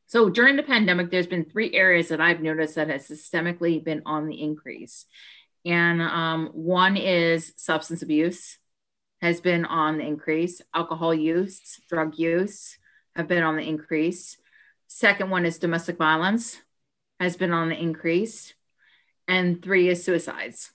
[0.07, 4.01] So during the pandemic there's been three areas that i've noticed that has systemically been
[4.05, 5.05] on the increase.
[5.65, 8.57] And um, one is substance abuse
[9.21, 10.61] has been on the increase.
[10.75, 12.77] Alcohol use drug use
[13.15, 14.37] have been on the increase.
[14.87, 16.61] Second one is domestic violence
[17.19, 18.53] has been on the increase
[19.27, 20.71] and three is suicides.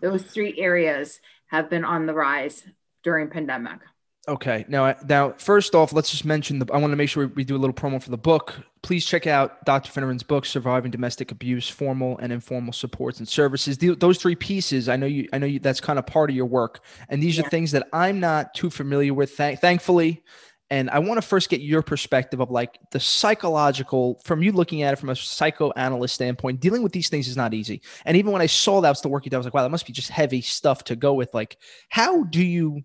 [0.00, 2.64] Those three areas have been on the rise
[3.02, 3.80] during pandemic.
[4.28, 4.64] Okay.
[4.68, 6.72] Now, now, first off, let's just mention the.
[6.72, 8.54] I want to make sure we do a little promo for the book.
[8.82, 9.90] Please check out Dr.
[9.90, 14.88] Finneran's book, "Surviving Domestic Abuse: Formal and Informal Supports and Services." The, those three pieces,
[14.88, 15.28] I know you.
[15.32, 15.58] I know you.
[15.58, 17.46] That's kind of part of your work, and these yeah.
[17.46, 19.36] are things that I'm not too familiar with.
[19.36, 20.22] Th- thankfully,
[20.70, 24.82] and I want to first get your perspective of like the psychological, from you looking
[24.82, 27.82] at it from a psychoanalyst standpoint, dealing with these things is not easy.
[28.04, 29.62] And even when I saw that was the work you did, I was like, wow,
[29.62, 31.34] that must be just heavy stuff to go with.
[31.34, 31.56] Like,
[31.88, 32.82] how do you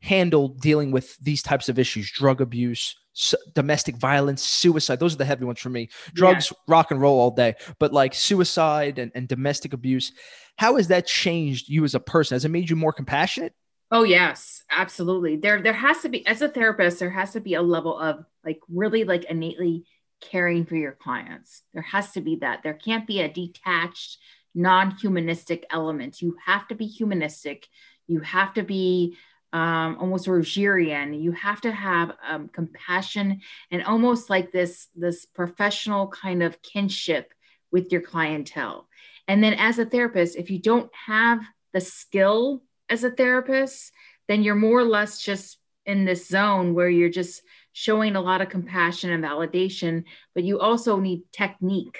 [0.00, 2.10] handle dealing with these types of issues?
[2.10, 2.96] Drug abuse,
[3.54, 5.00] domestic violence, suicide.
[5.00, 5.88] Those are the heavy ones for me.
[6.12, 6.58] Drugs, yeah.
[6.68, 10.12] rock and roll all day, but like suicide and, and domestic abuse.
[10.56, 12.34] How has that changed you as a person?
[12.34, 13.54] Has it made you more compassionate?
[13.94, 15.36] Oh yes, absolutely.
[15.36, 18.24] There there has to be as a therapist there has to be a level of
[18.42, 19.84] like really like innately
[20.22, 21.62] caring for your clients.
[21.74, 22.62] There has to be that.
[22.62, 24.16] There can't be a detached
[24.54, 26.22] non-humanistic element.
[26.22, 27.68] You have to be humanistic.
[28.06, 29.16] You have to be
[29.52, 31.22] um, almost Rogerian.
[31.22, 37.34] You have to have um, compassion and almost like this this professional kind of kinship
[37.70, 38.88] with your clientele.
[39.28, 41.42] And then as a therapist, if you don't have
[41.74, 43.90] the skill as a therapist,
[44.28, 48.42] then you're more or less just in this zone where you're just showing a lot
[48.42, 51.98] of compassion and validation, but you also need technique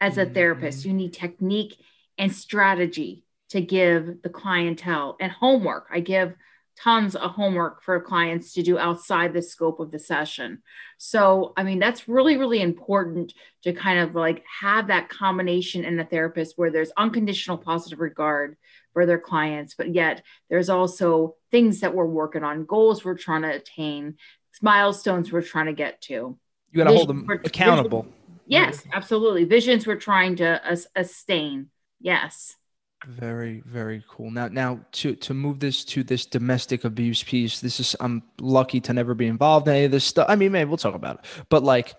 [0.00, 0.34] as a mm-hmm.
[0.34, 0.84] therapist.
[0.84, 1.76] You need technique
[2.16, 5.88] and strategy to give the clientele and homework.
[5.90, 6.34] I give
[6.82, 10.62] tons of homework for clients to do outside the scope of the session.
[10.96, 15.98] So, I mean, that's really, really important to kind of like have that combination in
[15.98, 18.56] a therapist where there's unconditional positive regard
[18.92, 23.42] for their clients, but yet there's also things that we're working on, goals we're trying
[23.42, 24.16] to attain,
[24.62, 26.38] milestones we're trying to get to.
[26.72, 28.02] You got to hold them accountable.
[28.02, 28.14] Vision,
[28.46, 29.44] yes, absolutely.
[29.44, 30.60] Visions we're trying to
[30.96, 31.68] sustain.
[32.00, 32.56] Yes.
[33.06, 34.30] Very, very cool.
[34.30, 38.80] Now, now to to move this to this domestic abuse piece, this is I'm lucky
[38.80, 40.26] to never be involved in any of this stuff.
[40.28, 41.94] I mean, maybe we'll talk about it, but like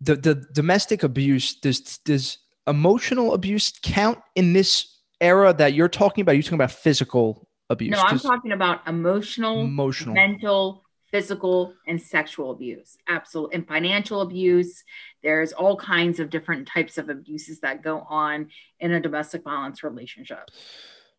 [0.00, 6.22] the the domestic abuse, does does emotional abuse count in this era that you're talking
[6.22, 6.32] about?
[6.32, 7.92] You're talking about physical abuse.
[7.92, 12.96] No, I'm talking about emotional, emotional, mental, physical, and sexual abuse.
[13.08, 14.82] Absolutely, and financial abuse
[15.22, 18.48] there's all kinds of different types of abuses that go on
[18.80, 20.50] in a domestic violence relationship.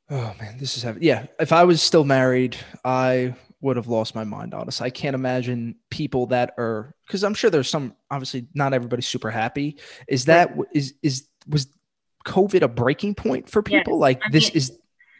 [0.09, 1.05] Oh man, this is heavy.
[1.05, 4.53] Yeah, if I was still married, I would have lost my mind.
[4.53, 7.95] Honestly, I can't imagine people that are because I'm sure there's some.
[8.11, 9.77] Obviously, not everybody's super happy.
[10.07, 11.67] Is that is is was
[12.25, 13.97] COVID a breaking point for people?
[13.97, 14.77] like I this mean, is.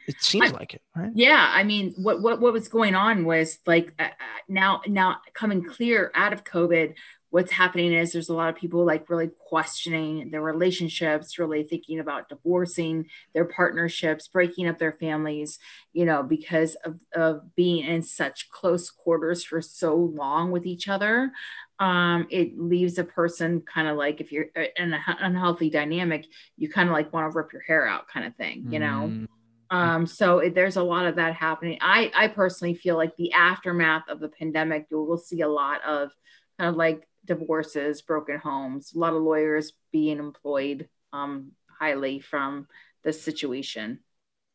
[0.07, 1.11] It seems I, like it, right?
[1.13, 5.17] Yeah, I mean, what what what was going on was like uh, uh now now
[5.33, 6.95] coming clear out of COVID
[7.33, 11.99] what's happening is there's a lot of people like really questioning their relationships, really thinking
[11.99, 15.57] about divorcing their partnerships, breaking up their families,
[15.93, 20.87] you know, because of, of being in such close quarters for so long with each
[20.87, 21.31] other.
[21.79, 26.27] Um, it leaves a person kind of like if you're uh, in an unhealthy dynamic,
[26.55, 29.09] you kind of like want to rip your hair out, kind of thing, you know.
[29.11, 29.27] Mm.
[29.73, 31.79] Um, so it, there's a lot of that happening.
[31.81, 35.83] I, I personally feel like the aftermath of the pandemic, you will see a lot
[35.83, 36.11] of
[36.59, 42.67] kind of like divorces, broken homes, a lot of lawyers being employed um, highly from
[43.03, 43.99] this situation.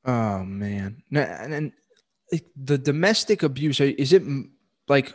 [0.04, 1.72] Oh man, and, and
[2.56, 4.22] the domestic abuse is it
[4.86, 5.12] like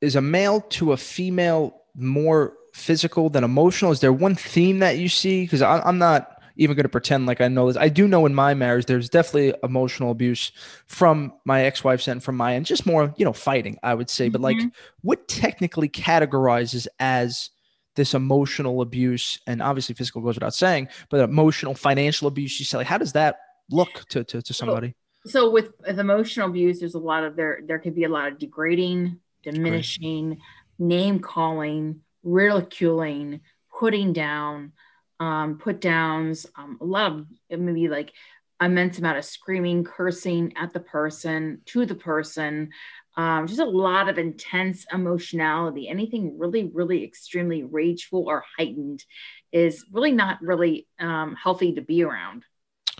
[0.00, 3.90] is a male to a female more physical than emotional?
[3.90, 5.42] Is there one theme that you see?
[5.42, 7.76] Because I'm not even going to pretend like I know this.
[7.76, 10.52] I do know in my marriage, there's definitely emotional abuse
[10.86, 14.26] from my ex-wife's and from my end, just more, you know, fighting, I would say.
[14.26, 14.32] Mm-hmm.
[14.32, 14.68] But like, mm-hmm.
[15.02, 17.50] what technically categorizes as
[17.96, 19.38] this emotional abuse?
[19.46, 22.58] And obviously, physical goes without saying, but emotional, financial abuse.
[22.58, 23.36] You say, like, how does that
[23.70, 24.94] look to to, to somebody?
[25.26, 27.60] So, so with, with emotional abuse, there's a lot of there.
[27.66, 30.38] There could be a lot of degrading, diminishing,
[30.78, 33.40] name calling ridiculing,
[33.78, 34.72] putting down,
[35.20, 38.12] um, put downs, um, a lot of maybe like
[38.60, 42.70] immense amount of screaming, cursing at the person, to the person,
[43.16, 45.88] um, just a lot of intense emotionality.
[45.88, 49.04] Anything really, really extremely rageful or heightened
[49.52, 52.44] is really not really um, healthy to be around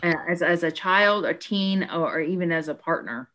[0.02, 3.28] as, as a child, a teen, or, or even as a partner.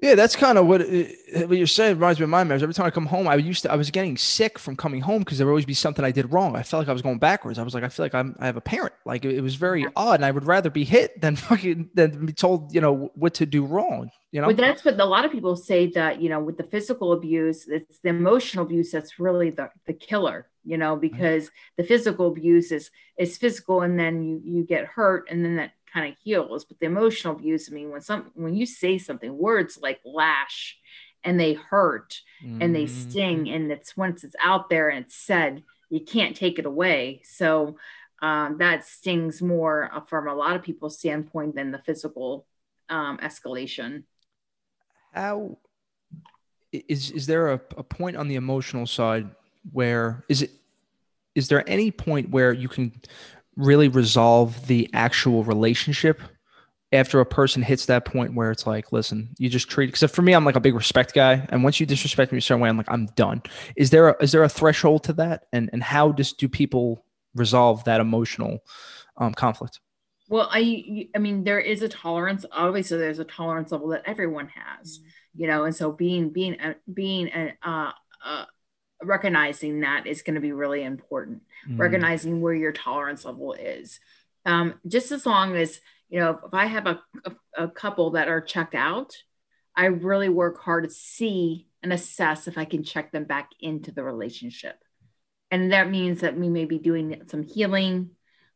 [0.00, 2.62] Yeah, that's kind of what, what you're saying reminds me of my marriage.
[2.62, 5.20] Every time I come home, I used to I was getting sick from coming home
[5.20, 6.54] because there would always be something I did wrong.
[6.54, 7.58] I felt like I was going backwards.
[7.58, 8.94] I was like, I feel like I'm I have a parent.
[9.04, 9.88] Like it, it was very yeah.
[9.96, 13.34] odd, and I would rather be hit than fucking than be told you know what
[13.34, 14.10] to do wrong.
[14.30, 16.64] You know, but that's what a lot of people say that you know with the
[16.64, 20.46] physical abuse, it's the emotional abuse that's really the the killer.
[20.64, 21.82] You know, because mm-hmm.
[21.82, 25.72] the physical abuse is is physical, and then you you get hurt, and then that
[25.92, 26.64] kind of heals.
[26.64, 30.78] But the emotional abuse, I mean, when some when you say something, words like lash
[31.24, 32.62] and they hurt mm-hmm.
[32.62, 33.10] and they mm-hmm.
[33.10, 37.22] sting, and it's once it's out there and it's said, you can't take it away.
[37.24, 37.76] So
[38.20, 42.46] um, that stings more uh, from a lot of people's standpoint than the physical
[42.88, 44.04] um, escalation.
[45.12, 45.58] How
[46.72, 49.28] is is there a, a point on the emotional side
[49.72, 50.50] where is it
[51.34, 52.92] is there any point where you can
[53.58, 56.22] really resolve the actual relationship
[56.92, 59.86] after a person hits that point where it's like, listen, you just treat.
[59.86, 62.40] Because for me, I'm like a big respect guy, and once you disrespect me a
[62.40, 63.42] certain way, I'm like, I'm done.
[63.76, 67.04] Is there a, is there a threshold to that, and and how does do people
[67.34, 68.60] resolve that emotional
[69.18, 69.80] um, conflict?
[70.28, 72.46] Well, I I mean, there is a tolerance.
[72.52, 75.00] Obviously, there's a tolerance level that everyone has,
[75.34, 77.92] you know, and so being being a, being a, uh,
[78.24, 78.44] uh,
[79.02, 81.78] recognizing that is going to be really important mm.
[81.78, 84.00] recognizing where your tolerance level is
[84.44, 88.28] um, just as long as you know if i have a, a, a couple that
[88.28, 89.14] are checked out
[89.76, 93.92] i really work hard to see and assess if i can check them back into
[93.92, 94.76] the relationship
[95.50, 98.10] and that means that we may be doing some healing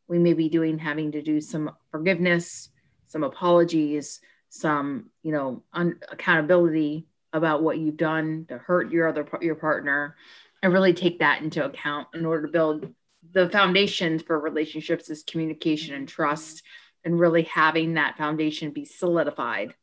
[0.07, 2.69] we may be doing having to do some forgiveness
[3.07, 9.27] some apologies some you know un- accountability about what you've done to hurt your other
[9.41, 10.15] your partner
[10.61, 12.93] and really take that into account in order to build
[13.33, 16.63] the foundations for relationships is communication and trust
[17.03, 19.73] and really having that foundation be solidified.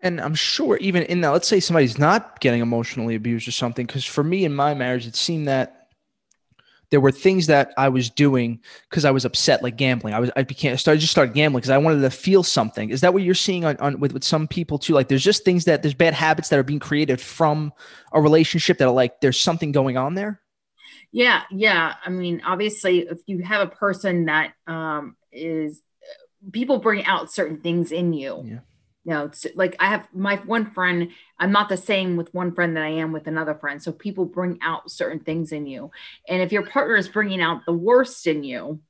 [0.00, 3.86] And i'm sure even in that let's say somebody's not getting emotionally abused or something
[3.86, 5.81] because for me in my marriage it seemed that
[6.92, 10.12] there were things that I was doing because I was upset, like gambling.
[10.12, 12.90] I was I became I started just started gambling because I wanted to feel something.
[12.90, 14.92] Is that what you're seeing on, on with, with some people too?
[14.92, 17.72] Like there's just things that there's bad habits that are being created from
[18.12, 20.42] a relationship that are like there's something going on there.
[21.12, 21.94] Yeah, yeah.
[22.04, 25.80] I mean, obviously, if you have a person that um, is
[26.52, 28.44] people bring out certain things in you.
[28.46, 28.58] Yeah
[29.10, 32.76] know, it's like I have my one friend, I'm not the same with one friend
[32.76, 33.82] that I am with another friend.
[33.82, 35.90] So people bring out certain things in you.
[36.28, 38.80] And if your partner is bringing out the worst in you,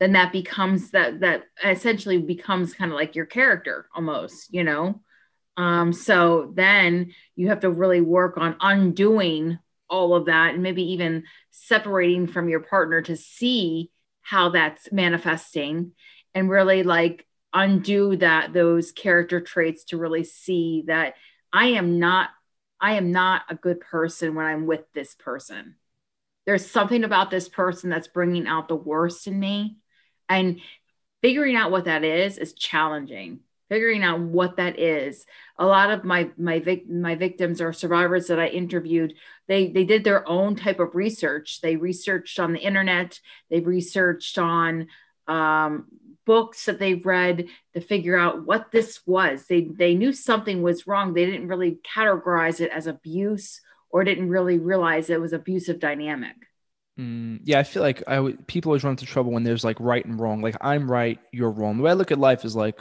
[0.00, 5.00] then that becomes that, that essentially becomes kind of like your character almost, you know?
[5.56, 10.92] Um, so then you have to really work on undoing all of that and maybe
[10.92, 13.90] even separating from your partner to see
[14.22, 15.92] how that's manifesting
[16.34, 21.14] and really like undo that those character traits to really see that
[21.52, 22.30] I am not
[22.80, 25.76] I am not a good person when I'm with this person.
[26.44, 29.78] There's something about this person that's bringing out the worst in me
[30.28, 30.60] and
[31.22, 33.40] figuring out what that is is challenging.
[33.70, 35.24] Figuring out what that is.
[35.58, 39.14] A lot of my my vic- my victims or survivors that I interviewed,
[39.48, 41.62] they they did their own type of research.
[41.62, 43.18] They researched on the internet.
[43.48, 44.88] They researched on
[45.26, 45.86] um,
[46.24, 49.46] books that they've read to figure out what this was.
[49.46, 51.14] They they knew something was wrong.
[51.14, 53.60] They didn't really categorize it as abuse
[53.90, 56.36] or didn't really realize it was abusive dynamic.
[56.98, 59.78] Mm, yeah, I feel like I would, people always run into trouble when there's like
[59.80, 60.40] right and wrong.
[60.40, 61.76] Like I'm right, you're wrong.
[61.76, 62.80] The way I look at life is like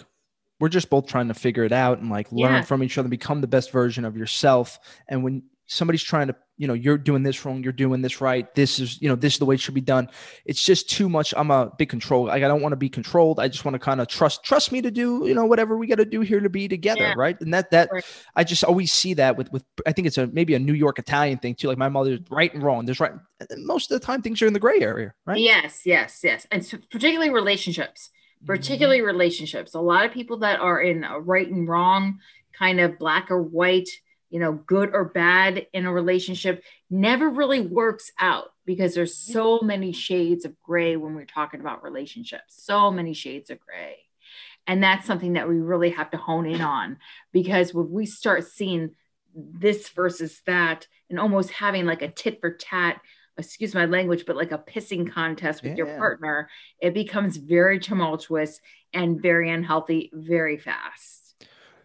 [0.59, 2.61] we're just both trying to figure it out and like learn yeah.
[2.61, 4.79] from each other, become the best version of yourself.
[5.07, 8.53] And when somebody's trying to you know you're doing this wrong you're doing this right
[8.55, 10.07] this is you know this is the way it should be done
[10.45, 13.39] it's just too much i'm a big control like i don't want to be controlled
[13.39, 15.87] i just want to kind of trust trust me to do you know whatever we
[15.87, 17.13] got to do here to be together yeah.
[17.17, 18.05] right and that that right.
[18.35, 20.99] i just always see that with with i think it's a maybe a new york
[20.99, 23.13] italian thing too like my mother's right and wrong there's right
[23.57, 26.63] most of the time things are in the gray area right yes yes yes and
[26.63, 28.09] so particularly relationships
[28.45, 29.07] particularly mm-hmm.
[29.07, 32.19] relationships a lot of people that are in a right and wrong
[32.57, 33.89] kind of black or white
[34.33, 39.31] you know, good or bad in a relationship never really works out because there's mm-hmm.
[39.33, 43.95] so many shades of gray when we're talking about relationships, so many shades of gray.
[44.65, 46.97] And that's something that we really have to hone in on
[47.31, 48.95] because when we start seeing
[49.35, 53.01] this versus that and almost having like a tit for tat
[53.35, 55.85] excuse my language but like a pissing contest with yeah.
[55.85, 56.47] your partner
[56.79, 58.61] it becomes very tumultuous
[58.93, 61.22] and very unhealthy very fast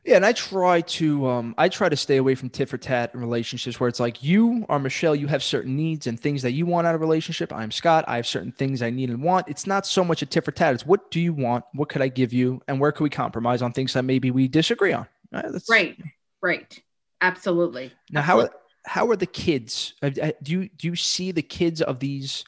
[0.08, 3.10] yeah, and I try to um, I try to stay away from tit for tat
[3.12, 6.52] in relationships where it's like you are Michelle, you have certain needs and things that
[6.52, 7.52] you want out of a relationship.
[7.52, 9.48] I'm Scott, I have certain things I need and want.
[9.48, 10.72] It's not so much a tit for tat.
[10.72, 11.66] It's what do you want?
[11.74, 12.62] What could I give you?
[12.68, 15.06] And where could we compromise on things that maybe we disagree on?
[15.30, 15.96] Right, right,
[16.40, 16.82] right.
[17.20, 17.92] Absolutely.
[18.10, 18.50] Now, Absolutely.
[18.86, 19.92] how how are the kids?
[20.00, 22.46] Do you do you see the kids of these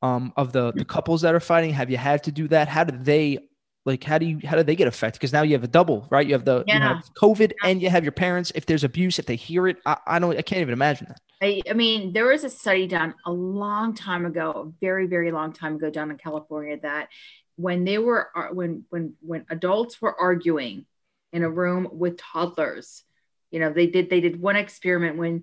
[0.00, 1.72] um, of the the couples that are fighting?
[1.72, 2.68] Have you had to do that?
[2.68, 3.38] How do they
[3.90, 6.06] like how do you how do they get affected because now you have a double
[6.10, 6.74] right you have the yeah.
[6.74, 7.68] you have covid yeah.
[7.68, 10.36] and you have your parents if there's abuse if they hear it I, I don't
[10.36, 13.94] i can't even imagine that I, I mean there was a study done a long
[13.94, 17.08] time ago a very very long time ago down in california that
[17.56, 20.86] when they were uh, when when when adults were arguing
[21.32, 23.02] in a room with toddlers
[23.50, 25.42] you know they did they did one experiment when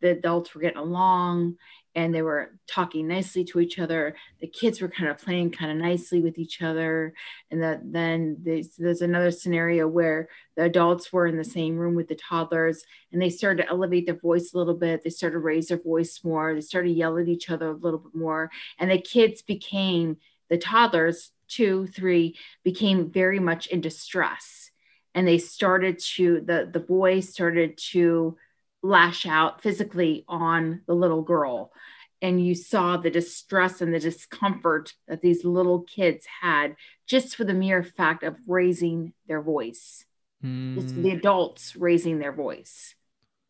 [0.00, 1.56] the adults were getting along
[1.94, 4.16] and they were talking nicely to each other.
[4.40, 7.14] The kids were kind of playing kind of nicely with each other.
[7.50, 11.94] And that then there's, there's another scenario where the adults were in the same room
[11.94, 15.04] with the toddlers and they started to elevate their voice a little bit.
[15.04, 16.54] They started to raise their voice more.
[16.54, 18.50] They started to yell at each other a little bit more.
[18.78, 20.16] And the kids became,
[20.50, 24.70] the toddlers, two, three, became very much in distress.
[25.14, 28.36] And they started to, the, the boys started to,
[28.84, 31.72] lash out physically on the little girl.
[32.20, 37.44] And you saw the distress and the discomfort that these little kids had just for
[37.44, 40.04] the mere fact of raising their voice,
[40.44, 40.74] mm.
[40.74, 42.94] just the adults raising their voice.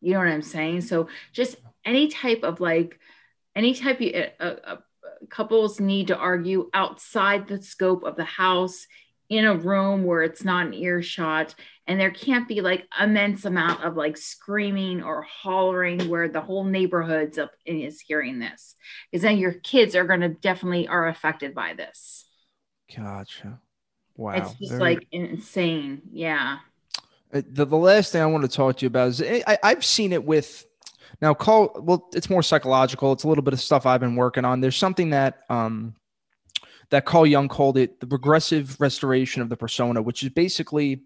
[0.01, 0.81] You know what I'm saying?
[0.81, 2.99] So, just any type of like,
[3.55, 4.75] any type of uh, uh, uh
[5.29, 8.87] couples need to argue outside the scope of the house
[9.29, 11.55] in a room where it's not an earshot
[11.87, 16.63] and there can't be like immense amount of like screaming or hollering where the whole
[16.63, 18.75] neighborhood's up and is hearing this
[19.11, 22.25] because then your kids are going to definitely are affected by this.
[22.95, 23.59] Gotcha.
[24.15, 24.33] Wow.
[24.33, 24.81] it's just Very...
[24.81, 26.01] like insane.
[26.11, 26.59] Yeah.
[27.33, 29.57] Uh, the, the last thing i want to talk to you about is eh, I,
[29.63, 30.63] i've seen it with
[31.23, 33.11] now call well it's more psychological.
[33.13, 34.61] It's a little bit of stuff i've been working on.
[34.61, 35.95] There's something that um
[36.89, 41.01] that Carl Jung called it the regressive restoration of the persona, which is basically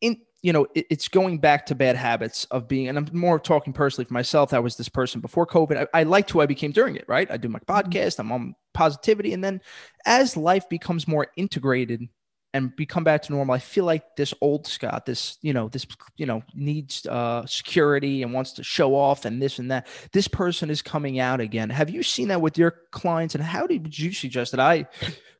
[0.00, 3.38] in you know it, it's going back to bad habits of being and i'm more
[3.38, 6.46] talking personally for myself i was this person before covid i, I liked who i
[6.46, 7.88] became during it right i do my mm-hmm.
[7.88, 9.60] podcast i'm on positivity and then
[10.06, 12.08] as life becomes more integrated
[12.52, 15.86] and become back to normal i feel like this old scott this you know this
[16.16, 19.86] you know needs uh security and wants to show off and this and that.
[20.12, 21.70] This person is coming out again.
[21.70, 23.34] Have you seen that with your clients?
[23.34, 24.86] And how did you suggest that i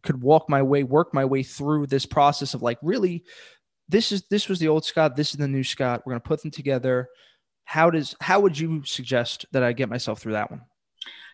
[0.03, 3.25] could walk my way work my way through this process of like really
[3.89, 6.03] this is this was the old scott this is the new scott.
[6.07, 7.09] We're to put them together.
[7.65, 10.63] How does how would you suggest that i get myself through that one?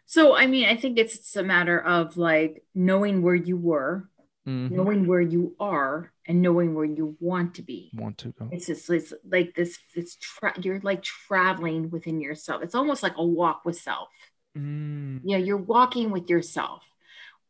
[0.06, 4.08] So i mean i think it's a matter of like knowing where you were
[4.46, 4.74] mm-hmm.
[4.74, 7.90] knowing where you are and knowing where you want to be.
[7.94, 8.48] Want to go.
[8.52, 9.78] It's just it's like this.
[9.94, 12.62] It's tra- you're like traveling within yourself.
[12.62, 14.08] It's almost like a walk with self.
[14.56, 15.20] Mm.
[15.24, 16.82] Yeah, you're walking with yourself.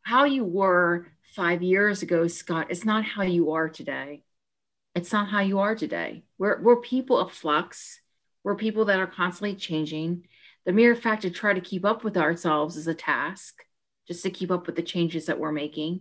[0.03, 4.23] How you were five years ago, Scott, it's not how you are today.
[4.95, 6.25] It's not how you are today.
[6.39, 8.01] We're we're people of flux.
[8.43, 10.29] We're people that are constantly changing.
[10.65, 13.63] The mere fact to try to keep up with ourselves is a task,
[14.09, 16.01] just to keep up with the changes that we're making.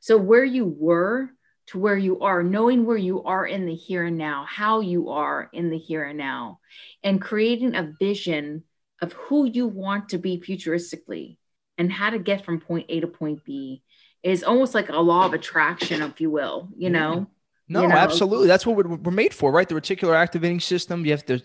[0.00, 1.30] So, where you were
[1.68, 5.10] to where you are, knowing where you are in the here and now, how you
[5.10, 6.58] are in the here and now,
[7.04, 8.64] and creating a vision
[9.00, 11.36] of who you want to be futuristically
[11.78, 13.82] and how to get from point A to point B
[14.22, 16.92] is almost like a law of attraction, if you will, you mm-hmm.
[16.92, 17.26] know?
[17.68, 17.94] No, you know?
[17.94, 18.48] absolutely.
[18.48, 19.68] That's what we're, we're made for, right?
[19.68, 21.04] The reticular activating system.
[21.04, 21.40] You have to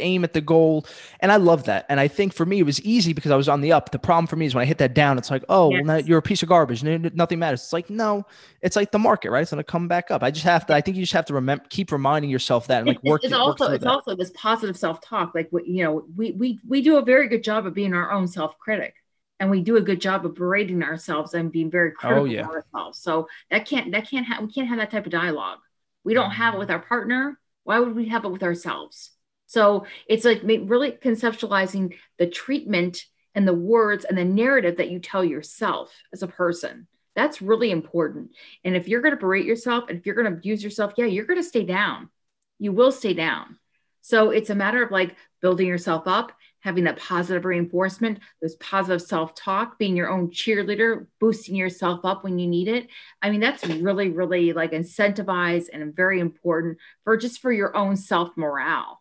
[0.00, 0.86] aim at the goal.
[1.20, 1.86] And I love that.
[1.88, 3.90] And I think for me, it was easy because I was on the up.
[3.90, 5.84] The problem for me is when I hit that down, it's like, oh, yes.
[5.84, 6.82] well, you're a piece of garbage.
[6.82, 7.62] Nothing matters.
[7.62, 8.26] It's like, no,
[8.62, 9.42] it's like the market, right?
[9.42, 10.22] It's going to come back up.
[10.22, 12.78] I just have to, I think you just have to remember, keep reminding yourself that
[12.78, 13.24] and like work.
[13.24, 13.90] It's, it's also, it's that.
[13.90, 15.34] also this positive self-talk.
[15.34, 18.28] Like, you know, we, we, we do a very good job of being our own
[18.28, 18.94] self-critic
[19.40, 22.42] and we do a good job of berating ourselves and being very critical oh, yeah.
[22.42, 22.98] of ourselves.
[23.00, 25.58] So that can't, that can't have, we can't have that type of dialogue.
[26.04, 26.42] We don't mm-hmm.
[26.42, 27.40] have it with our partner.
[27.64, 29.10] Why would we have it with ourselves?
[29.54, 33.04] So it's like really conceptualizing the treatment
[33.36, 36.88] and the words and the narrative that you tell yourself as a person.
[37.14, 38.32] That's really important.
[38.64, 41.04] And if you're going to berate yourself and if you're going to abuse yourself, yeah,
[41.04, 42.10] you're going to stay down.
[42.58, 43.60] You will stay down.
[44.00, 49.02] So it's a matter of like building yourself up, having that positive reinforcement, those positive
[49.02, 52.88] self talk, being your own cheerleader, boosting yourself up when you need it.
[53.22, 57.96] I mean, that's really, really like incentivized and very important for just for your own
[57.96, 59.00] self morale.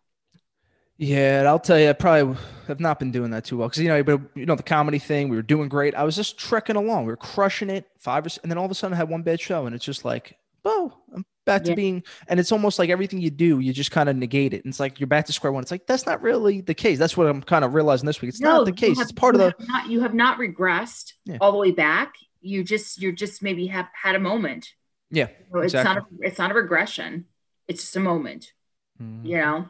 [0.97, 2.37] Yeah, I'll tell you, I probably
[2.67, 4.99] have not been doing that too well because you know, but you know, the comedy
[4.99, 5.95] thing, we were doing great.
[5.95, 8.71] I was just trekking along, we were crushing it, five, or, and then all of
[8.71, 11.71] a sudden, I had one bad show, and it's just like, oh, I'm back yeah.
[11.71, 14.63] to being, and it's almost like everything you do, you just kind of negate it.
[14.63, 15.63] And it's like you're back to square one.
[15.63, 16.99] It's like that's not really the case.
[16.99, 18.29] That's what I'm kind of realizing this week.
[18.29, 18.97] It's no, not the case.
[18.97, 19.53] Have, it's part of the.
[19.65, 21.37] Not, you have not regressed yeah.
[21.41, 22.13] all the way back.
[22.39, 24.69] You just, you're just maybe have had a moment.
[25.09, 27.25] Yeah, so it's not a, it's not a regression.
[27.67, 28.53] It's just a moment.
[29.01, 29.25] Mm-hmm.
[29.25, 29.69] You know.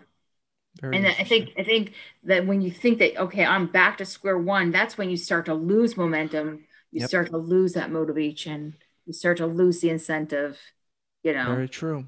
[0.81, 1.93] Very and I think I think
[2.23, 5.45] that when you think that okay, I'm back to square one, that's when you start
[5.45, 6.65] to lose momentum.
[6.91, 7.09] You yep.
[7.09, 8.75] start to lose that motivation.
[9.05, 10.59] You start to lose the incentive.
[11.23, 11.45] You know.
[11.45, 12.05] Very true,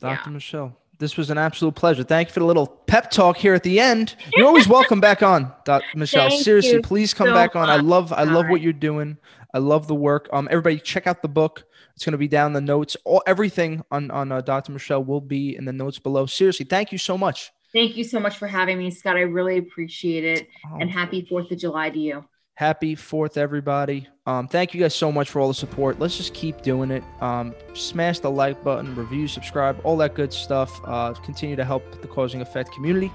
[0.00, 0.22] Dr.
[0.26, 0.32] Yeah.
[0.32, 0.76] Michelle.
[0.98, 2.04] This was an absolute pleasure.
[2.04, 4.14] Thank you for the little pep talk here at the end.
[4.36, 5.84] You're always welcome back on, Dr.
[5.96, 6.30] Michelle.
[6.30, 7.68] Seriously, please come so back on.
[7.68, 9.18] I love I love what you're doing.
[9.52, 10.28] I love the work.
[10.32, 11.64] Um, everybody check out the book.
[11.94, 12.96] It's going to be down the notes.
[13.04, 14.72] All everything on on uh, Dr.
[14.72, 16.26] Michelle will be in the notes below.
[16.26, 17.52] Seriously, thank you so much.
[17.74, 19.16] Thank you so much for having me, Scott.
[19.16, 20.48] I really appreciate it.
[20.70, 22.24] Oh, and happy 4th of July to you.
[22.54, 24.06] Happy 4th, everybody.
[24.26, 25.98] Um, thank you guys so much for all the support.
[25.98, 27.02] Let's just keep doing it.
[27.20, 30.80] Um, smash the like button, review, subscribe, all that good stuff.
[30.84, 33.10] Uh, continue to help the Causing Effect community.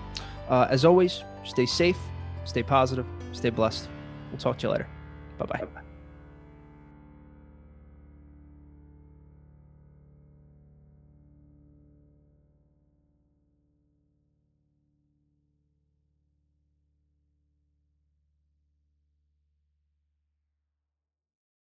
[0.50, 1.98] Uh, as always, stay safe,
[2.44, 3.88] stay positive, stay blessed.
[4.30, 4.88] We'll talk to you later.
[5.38, 5.60] Bye-bye.
[5.60, 5.89] bye bye